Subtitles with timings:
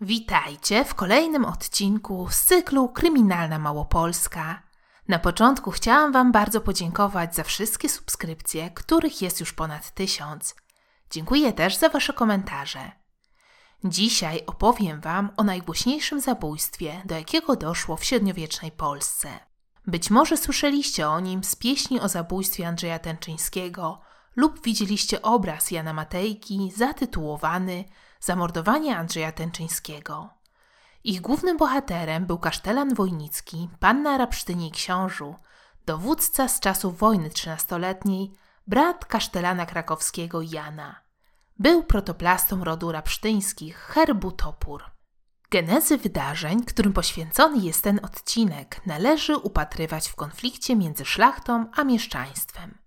[0.00, 4.62] Witajcie w kolejnym odcinku z cyklu Kryminalna Małopolska.
[5.08, 10.56] Na początku chciałam Wam bardzo podziękować za wszystkie subskrypcje, których jest już ponad tysiąc.
[11.10, 12.92] Dziękuję też za Wasze komentarze.
[13.84, 19.28] Dzisiaj opowiem Wam o najgłośniejszym zabójstwie, do jakiego doszło w średniowiecznej Polsce.
[19.86, 24.00] Być może słyszeliście o nim z pieśni o zabójstwie Andrzeja Tęczyńskiego
[24.36, 27.84] lub widzieliście obraz Jana Matejki zatytułowany
[28.20, 30.30] Zamordowanie Andrzeja Tęczyńskiego.
[31.04, 35.34] Ich głównym bohaterem był kasztelan wojnicki, panna Rapsztyni książu,
[35.86, 38.32] dowódca z czasów wojny trzynastoletniej,
[38.66, 41.00] brat kasztelana krakowskiego Jana.
[41.58, 44.84] Był protoplastą rodu rapsztyńskich, herbu Topór.
[45.50, 52.78] Genezy wydarzeń, którym poświęcony jest ten odcinek, należy upatrywać w konflikcie między szlachtą a mieszczaństwem.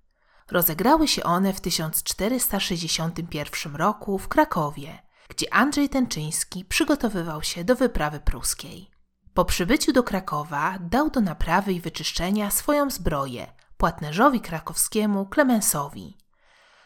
[0.52, 5.00] Rozegrały się one w 1461 roku w Krakowie–
[5.32, 8.92] gdzie Andrzej Tęczyński przygotowywał się do wyprawy pruskiej.
[9.34, 13.48] Po przybyciu do Krakowa dał do naprawy i wyczyszczenia swoją zbroję
[13.78, 16.18] płatnerzowi krakowskiemu Klemensowi.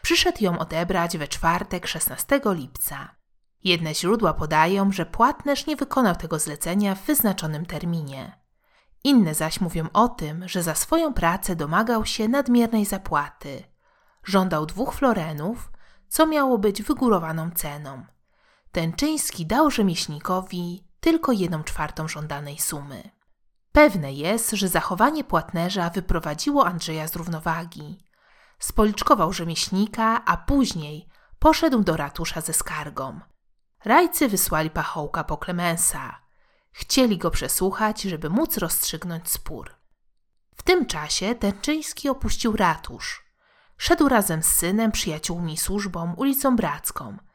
[0.02, 3.14] Przyszedł ją odebrać we czwartek 16 lipca.
[3.64, 8.38] Jedne źródła podają, że płatnerz nie wykonał tego zlecenia w wyznaczonym terminie.
[9.04, 13.64] Inne zaś mówią o tym, że za swoją pracę domagał się nadmiernej zapłaty.
[14.24, 15.72] Żądał dwóch florenów,
[16.08, 18.06] co miało być wygórowaną ceną–
[18.76, 23.10] Tęczyński dał rzemieślnikowi tylko jedną czwartą żądanej sumy.
[23.72, 27.98] Pewne jest, że zachowanie płatnerza wyprowadziło Andrzeja z równowagi.
[28.58, 33.20] Spoliczkował rzemieślnika, a później poszedł do ratusza ze skargą.
[33.84, 36.20] Rajcy wysłali pachołka po Klemensa.
[36.72, 39.74] Chcieli go przesłuchać, żeby móc rozstrzygnąć spór.
[40.56, 43.24] W tym czasie Tęczyński opuścił ratusz.
[43.76, 47.16] Szedł razem z synem, przyjaciółmi służbą ulicą Bracką–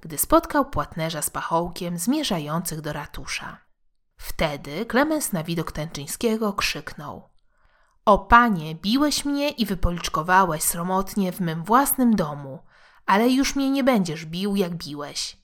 [0.00, 3.58] gdy spotkał płatnerza z pachołkiem zmierzających do ratusza.
[4.16, 7.28] Wtedy Klemens na widok Tęczyńskiego krzyknął:
[8.04, 12.58] O panie, biłeś mnie i wypoliczkowałeś sromotnie w mym własnym domu,
[13.06, 15.36] ale już mnie nie będziesz bił, jak biłeś.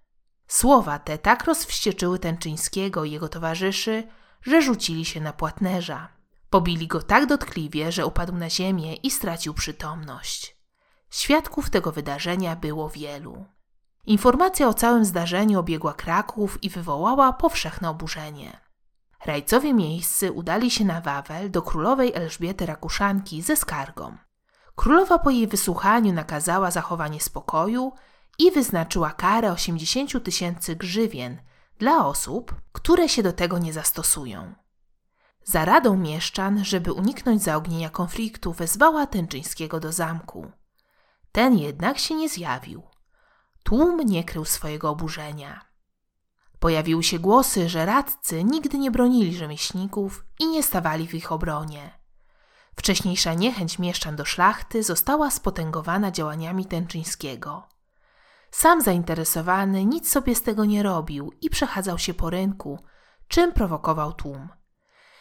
[0.49, 4.09] Słowa te tak rozwścieczyły Tęczyńskiego i jego towarzyszy,
[4.43, 6.09] że rzucili się na płatnerza.
[6.51, 10.57] Pobili go tak dotkliwie, że upadł na ziemię i stracił przytomność.
[11.11, 13.47] Świadków tego wydarzenia było wielu.
[14.07, 18.61] Informacja o całym zdarzeniu obiegła Kraków i wywołała powszechne oburzenie.
[19.25, 24.17] Rajcowie miejscy udali się na Wawel do królowej Elżbiety Rakuszanki ze skargą.
[24.75, 27.93] Królowa po jej wysłuchaniu nakazała zachowanie spokoju
[28.39, 31.43] i wyznaczyła karę 80 tysięcy grzywien
[31.79, 34.55] dla osób, które się do tego nie zastosują.
[35.45, 40.53] Za radą mieszczan, żeby uniknąć zaognienia konfliktu, wezwała Tęczyńskiego do zamku.
[41.33, 42.83] Ten jednak się nie zjawił.
[43.67, 45.65] Tłum nie krył swojego oburzenia.
[46.59, 51.99] Pojawiły się głosy, że radcy nigdy nie bronili rzemieślników i nie stawali w ich obronie.
[52.77, 57.69] Wcześniejsza niechęć mieszczan do szlachty została spotęgowana działaniami Tęczyńskiego.
[58.51, 62.79] Sam zainteresowany nic sobie z tego nie robił i przechadzał się po rynku,
[63.29, 64.49] czym prowokował tłum.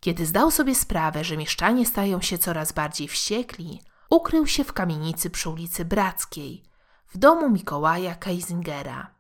[0.02, 5.30] Kiedy zdał sobie sprawę, że mieszczanie stają się coraz bardziej wściekli, ukrył się w kamienicy
[5.30, 6.64] przy ulicy Brackiej–
[7.16, 9.12] w domu Mikołaja Kaisingera.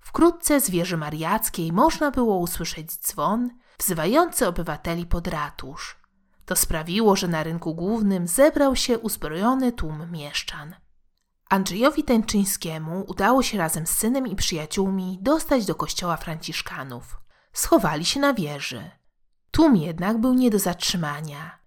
[0.00, 5.96] Wkrótce z wieży mariackiej można było usłyszeć dzwon wzywający obywateli pod ratusz.
[6.46, 10.74] To sprawiło, że na rynku głównym zebrał się uzbrojony tłum mieszczan.
[11.50, 17.18] Andrzejowi Tęczyńskiemu udało się razem z synem i przyjaciółmi dostać do kościoła franciszkanów.
[17.52, 18.90] Schowali się na wieży.
[19.50, 21.58] Tłum jednak był nie do zatrzymania.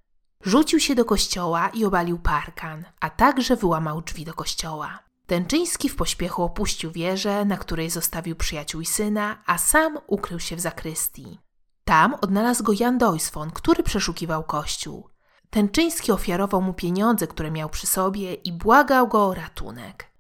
[0.44, 5.11] Rzucił się do kościoła i obalił parkan, a także wyłamał drzwi do kościoła.
[5.32, 10.56] Tęczyński w pośpiechu opuścił wieżę, na której zostawił przyjaciół i syna, a sam ukrył się
[10.56, 11.40] w zakrystii.
[11.84, 15.10] Tam odnalazł go Jan Dojsfon, który przeszukiwał kościół.
[15.50, 20.12] Tęczyński ofiarował mu pieniądze, które miał przy sobie i błagał go o ratunek.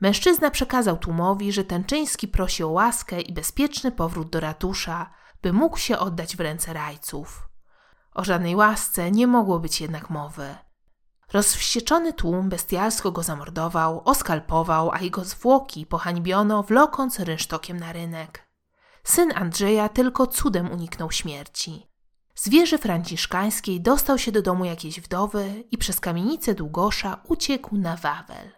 [0.00, 5.10] Mężczyzna przekazał tłumowi, że Tęczyński prosi o łaskę i bezpieczny powrót do ratusza,
[5.42, 7.48] by mógł się oddać w ręce rajców.
[8.14, 10.54] O żadnej łasce nie mogło być jednak mowy.
[11.32, 18.46] Rozwścieczony tłum bestialsko go zamordował, oskalpował, a jego zwłoki pohańbiono, wlokąc rynsztokiem na rynek.
[19.04, 21.86] Syn Andrzeja tylko cudem uniknął śmierci.
[22.34, 27.96] Z wieży franciszkańskiej dostał się do domu jakiejś wdowy i przez kamienicę Długosza uciekł na
[27.96, 28.50] Wawel.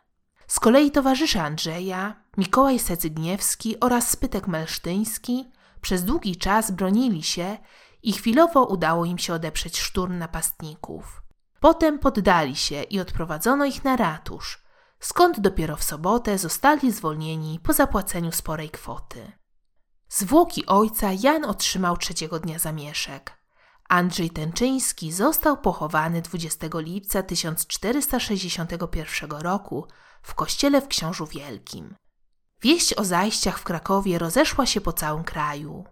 [0.47, 5.51] Z kolei towarzysze Andrzeja, Mikołaj Secygniewski oraz Spytek Melsztyński
[5.81, 7.59] przez długi czas bronili się
[8.03, 11.28] i chwilowo udało im się odeprzeć szturm napastników.
[11.61, 14.63] Potem poddali się i odprowadzono ich na ratusz,
[15.01, 19.33] skąd dopiero w sobotę zostali zwolnieni po zapłaceniu sporej kwoty.
[20.09, 23.39] Zwłoki ojca Jan otrzymał trzeciego dnia zamieszek.
[23.89, 29.87] Andrzej Tęczyński został pochowany 20 lipca 1461 roku
[30.23, 31.95] w kościele w Książu Wielkim.
[32.63, 35.85] Wieść o zajściach w Krakowie rozeszła się po całym kraju.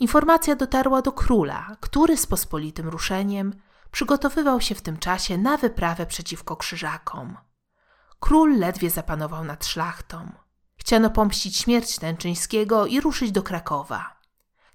[0.00, 3.52] Informacja dotarła do króla, który z pospolitym ruszeniem
[3.90, 7.36] przygotowywał się w tym czasie na wyprawę przeciwko krzyżakom.
[8.20, 10.32] Król ledwie zapanował nad szlachtą.
[10.76, 14.16] Chciano pomścić śmierć Tęczyńskiego i ruszyć do Krakowa.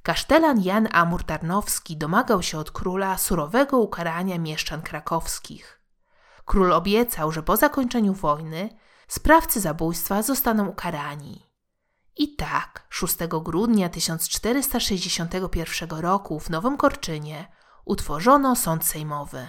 [0.03, 5.81] Kasztelan Jan Amur Tarnowski domagał się od króla surowego ukarania mieszczan krakowskich.
[6.45, 8.69] Król obiecał, że po zakończeniu wojny
[9.07, 11.51] sprawcy zabójstwa zostaną ukarani.
[12.17, 17.51] I tak 6 grudnia 1461 roku w Nowym Korczynie
[17.85, 19.47] utworzono sąd sejmowy.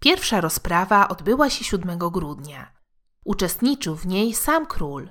[0.00, 2.72] Pierwsza rozprawa odbyła się 7 grudnia.
[3.24, 5.10] Uczestniczył w niej sam król.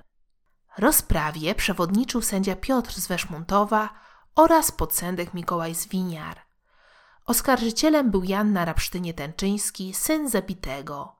[0.77, 3.89] Rozprawie przewodniczył sędzia Piotr z Weszmuntowa
[4.35, 6.41] oraz podsędek Mikołaj Zwiniar.
[7.25, 11.15] Oskarżycielem był Jan Narapsztynie Tęczyński, syn zabitego.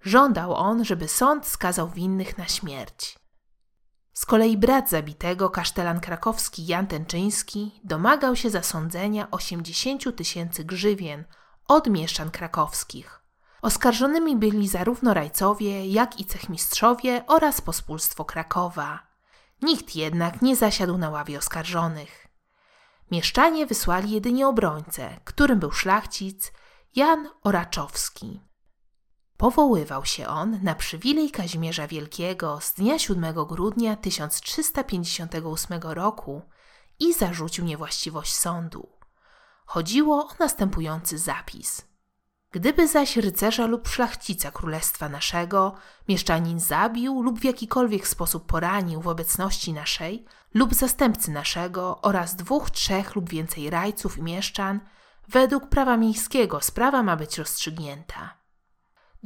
[0.00, 3.18] Żądał on, żeby sąd skazał winnych na śmierć.
[4.16, 11.24] Z kolei brat zabitego, kasztelan krakowski Jan Tęczyński, domagał się zasądzenia 80 tysięcy grzywien
[11.68, 13.20] od mieszczan krakowskich.
[13.62, 19.06] Oskarżonymi byli zarówno rajcowie, jak i cechmistrzowie oraz pospólstwo Krakowa.
[19.62, 22.26] Nikt jednak nie zasiadł na ławie oskarżonych.
[23.10, 26.52] Mieszczanie wysłali jedynie obrońcę, którym był szlachcic
[26.94, 28.45] Jan Oraczowski.
[29.36, 36.42] Powoływał się on na przywilej Kazimierza Wielkiego z dnia 7 grudnia 1358 roku
[36.98, 38.88] i zarzucił niewłaściwość sądu.
[39.66, 41.86] Chodziło o następujący zapis.
[42.50, 45.74] Gdyby zaś rycerza lub szlachcica królestwa naszego
[46.08, 50.24] mieszczanin zabił lub w jakikolwiek sposób poranił w obecności naszej
[50.54, 54.80] lub zastępcy naszego oraz dwóch, trzech lub więcej rajców i mieszczan,
[55.28, 58.45] według prawa miejskiego sprawa ma być rozstrzygnięta.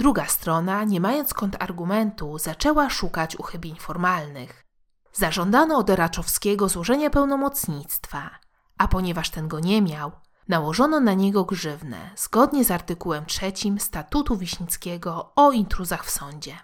[0.00, 4.64] Druga strona, nie mając kontrargumentu, zaczęła szukać uchybień formalnych.
[5.12, 8.30] Zażądano od Raczowskiego złożenia pełnomocnictwa,
[8.78, 10.12] a ponieważ ten go nie miał,
[10.48, 16.58] nałożono na niego grzywnę zgodnie z artykułem trzecim Statutu Wiśnickiego o intruzach w sądzie.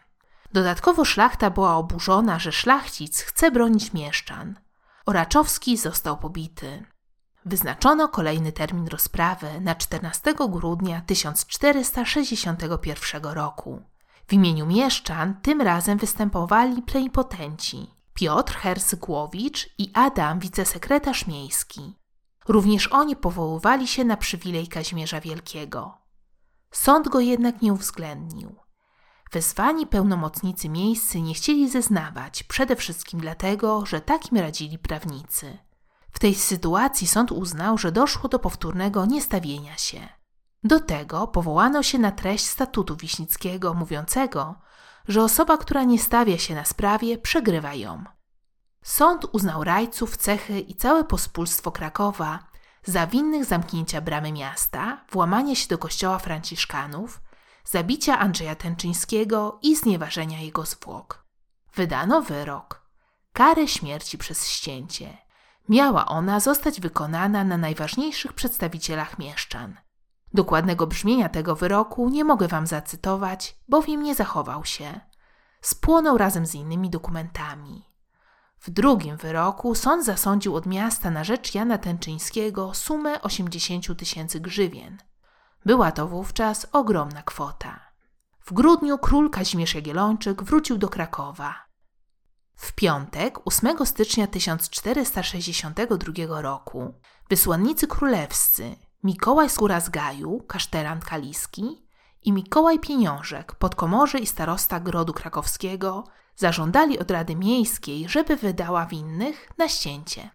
[0.52, 4.60] Dodatkowo szlachta była oburzona, że szlachcic chce bronić mieszczan.
[5.06, 6.86] Oraczowski został pobity.
[7.46, 13.82] Wyznaczono kolejny termin rozprawy na 14 grudnia 1461 roku.
[14.26, 21.94] W imieniu mieszczan tym razem występowali plenipotenci Piotr Hersygłowicz i Adam, wicesekretarz miejski.
[22.48, 25.98] Również oni powoływali się na przywilej Kazimierza Wielkiego.
[26.70, 28.56] Sąd go jednak nie uwzględnił.
[29.32, 35.65] Wezwani pełnomocnicy miejscy nie chcieli zeznawać, przede wszystkim dlatego, że tak im radzili prawnicy.
[36.16, 40.08] W tej sytuacji sąd uznał, że doszło do powtórnego niestawienia się.
[40.64, 44.54] Do tego powołano się na treść statutu Wiśnickiego mówiącego,
[45.08, 48.04] że osoba, która nie stawia się na sprawie, przegrywa ją.
[48.82, 52.38] Sąd uznał rajców, cechy i całe pospólstwo Krakowa
[52.84, 57.20] za winnych zamknięcia bramy miasta, włamania się do kościoła franciszkanów,
[57.64, 61.24] zabicia Andrzeja Tęczyńskiego i znieważenia jego zwłok.
[61.74, 62.86] Wydano wyrok
[63.32, 65.25] karę śmierci przez ścięcie.
[65.68, 69.76] Miała ona zostać wykonana na najważniejszych przedstawicielach mieszczan.
[70.34, 75.00] Dokładnego brzmienia tego wyroku nie mogę wam zacytować, bowiem nie zachował się.
[75.60, 77.84] Spłonął razem z innymi dokumentami.
[78.58, 84.98] W drugim wyroku sąd zasądził od miasta na rzecz Jana Tęczyńskiego sumę 80 tysięcy grzywien.
[85.64, 87.80] Była to wówczas ogromna kwota.
[88.40, 91.65] W grudniu król Kazimierz Jagiellończyk wrócił do Krakowa.
[92.56, 96.94] W piątek, 8 stycznia 1462 roku,
[97.30, 101.86] wysłannicy królewscy Mikołaj Skóra z Gaju, kasztelan kaliski
[102.22, 106.04] i Mikołaj Pieniążek, podkomorzy i starosta Grodu Krakowskiego
[106.36, 110.30] zażądali od Rady Miejskiej, żeby wydała winnych na ścięcie.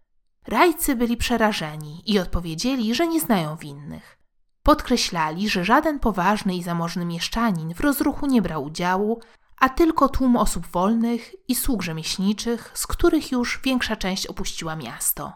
[0.47, 4.17] Rajcy byli przerażeni i odpowiedzieli, że nie znają winnych.
[4.63, 9.21] Podkreślali, że żaden poważny i zamożny mieszczanin w rozruchu nie brał udziału,
[9.62, 15.34] a tylko tłum osób wolnych i sług rzemieślniczych, z których już większa część opuściła miasto.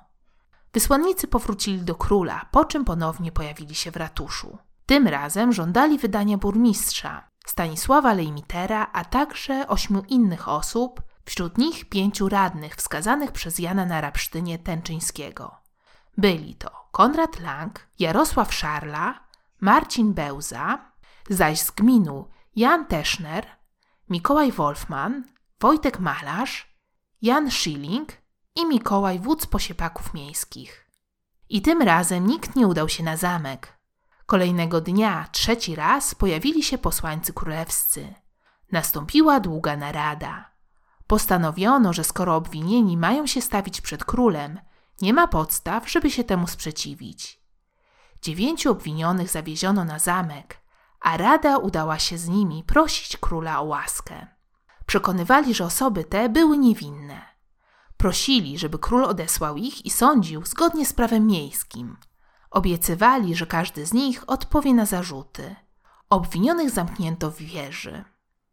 [0.73, 4.57] Wysłannicy powrócili do króla, po czym ponownie pojawili się w ratuszu.
[4.85, 12.29] Tym razem żądali wydania burmistrza, Stanisława Lejmitera, a także ośmiu innych osób, wśród nich pięciu
[12.29, 15.55] radnych wskazanych przez Jana Narapsztynie Tęczyńskiego.
[16.17, 19.19] Byli to Konrad Lang, Jarosław Szarla,
[19.59, 20.91] Marcin Bełza,
[21.29, 23.54] zaś z gminu Jan Teschner,
[24.09, 25.23] Mikołaj Wolfman,
[25.59, 26.77] Wojtek Malarz,
[27.21, 28.13] Jan Schilling
[28.55, 30.91] i Mikołaj wódz posiepaków miejskich.
[31.49, 33.79] I tym razem nikt nie udał się na zamek.
[34.25, 38.13] Kolejnego dnia, trzeci raz, pojawili się posłańcy królewscy.
[38.71, 40.51] Nastąpiła długa narada.
[41.07, 44.59] Postanowiono, że skoro obwinieni mają się stawić przed królem,
[45.01, 47.41] nie ma podstaw, żeby się temu sprzeciwić.
[48.21, 50.64] Dziewięciu obwinionych zawieziono na zamek,
[51.05, 54.27] a rada udała się z nimi prosić króla o łaskę.
[54.85, 57.21] Przekonywali, że osoby te były niewinne.
[57.97, 61.97] Prosili, żeby król odesłał ich i sądził zgodnie z prawem miejskim.
[62.51, 65.55] Obiecywali, że każdy z nich odpowie na zarzuty.
[66.09, 68.03] Obwinionych zamknięto w wieży.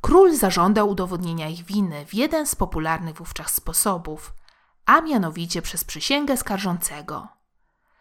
[0.03, 4.35] Król zażądał udowodnienia ich winy w jeden z popularnych wówczas sposobów,
[4.87, 7.29] a mianowicie przez przysięgę skarżącego.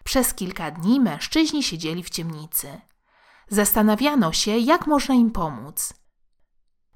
[0.04, 2.82] Przez kilka dni mężczyźni siedzieli w ciemnicy.
[3.52, 5.94] Zastanawiano się, jak można im pomóc.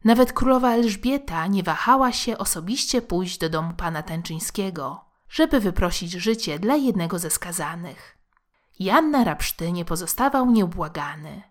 [0.04, 6.60] Nawet królowa Elżbieta nie wahała się osobiście pójść do domu pana Tęczyńskiego, żeby wyprosić życie
[6.60, 8.18] dla jednego ze skazanych.
[8.80, 11.42] Jan na Rapszty nie pozostawał nieubłagany.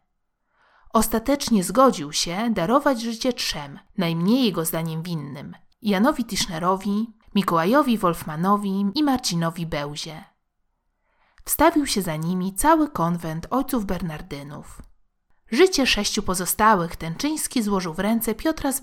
[0.93, 9.03] Ostatecznie zgodził się darować życie trzem, najmniej jego zdaniem winnym Janowi Tischnerowi, Mikołajowi Wolfmanowi i
[9.03, 10.25] Marcinowi Bełzie.
[11.45, 14.94] Wstawił się za nimi cały konwent ojców Bernardynów.
[15.55, 18.83] Życie sześciu pozostałych Tęczyński złożył w ręce Piotra z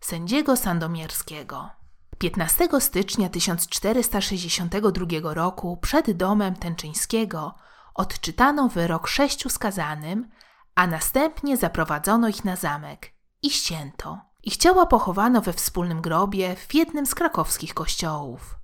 [0.00, 1.70] sędziego sandomierskiego.
[2.18, 7.54] 15 stycznia 1462 roku przed domem Tęczyńskiego
[7.94, 10.28] odczytano wyrok sześciu skazanym,
[10.74, 14.20] a następnie zaprowadzono ich na zamek i ścięto.
[14.42, 18.56] Ich ciała pochowano we wspólnym grobie w jednym z krakowskich kościołów.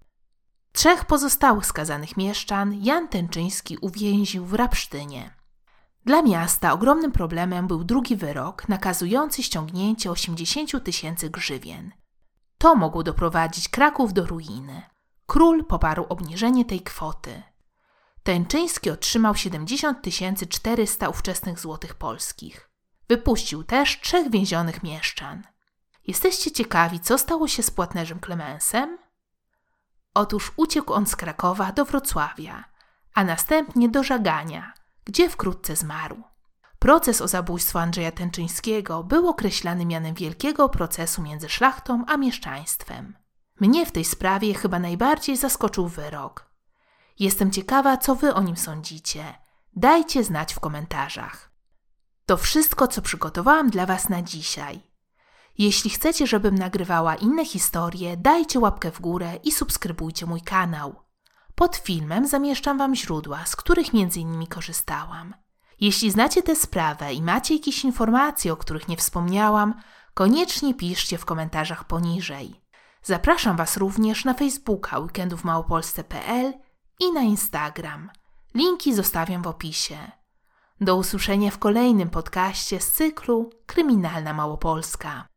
[0.73, 5.42] Trzech pozostałych skazanych mieszczan Jan Tęczyński uwięził w Rapsztynie.
[6.05, 11.93] Dla miasta ogromnym problemem był drugi wyrok nakazujący ściągnięcie 80 tysięcy grzywien.
[12.59, 14.83] To mogło doprowadzić Kraków do ruiny.
[15.27, 17.43] Król poparł obniżenie tej kwoty.
[18.23, 19.99] Tęczyński otrzymał 70
[20.49, 22.71] 400 ówczesnych złotych polskich.
[23.09, 25.43] Wypuścił też trzech więzionych mieszczan.
[26.07, 28.99] Jesteście ciekawi, co stało się z płatnerzem Klemensem?
[30.15, 32.65] Otóż uciekł on z Krakowa do Wrocławia,
[33.15, 34.73] a następnie do Żagania,
[35.05, 36.23] gdzie wkrótce zmarł.
[36.79, 43.17] Proces o zabójstwo Andrzeja Tęczyńskiego był określany mianem wielkiego procesu między szlachtą a mieszczaństwem.
[43.61, 46.51] Mnie w tej sprawie chyba najbardziej zaskoczył wyrok.
[47.19, 49.35] Jestem ciekawa, co wy o nim sądzicie.
[49.77, 51.51] Dajcie znać w komentarzach.
[52.27, 54.83] To wszystko, co przygotowałam dla was na dzisiaj.
[55.59, 61.02] Jeśli chcecie, żebym nagrywała inne historie, dajcie łapkę w górę i subskrybujcie mój kanał.
[61.63, 64.47] Pod filmem zamieszczam Wam źródła, z których m.in.
[64.47, 65.35] korzystałam.
[65.81, 69.75] Jeśli znacie tę sprawę i macie jakieś informacje, o których nie wspomniałam,
[70.15, 72.63] koniecznie piszcie w komentarzach poniżej.
[73.03, 76.53] Zapraszam Was również na Facebooka weekendówmałopolsce.pl
[77.01, 78.11] i na Instagram.
[78.55, 79.99] Linki zostawiam w opisie.
[80.81, 85.32] Do usłyszenia w kolejnym podcaście z cyklu Kryminalna Małopolska.